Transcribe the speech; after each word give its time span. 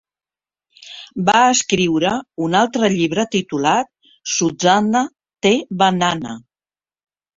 Va 1.27 1.35
escriure 1.49 2.13
un 2.47 2.57
altre 2.61 2.89
llibre 2.95 3.27
titulat 3.37 3.91
"Suzanna 4.37 5.07
the 5.47 5.53
Banana". 5.83 6.33